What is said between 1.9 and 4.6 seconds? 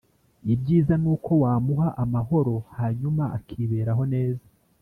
amahoro hanyuma akiberaho neza